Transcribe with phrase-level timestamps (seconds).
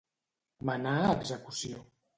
[0.69, 1.89] Menar a execució.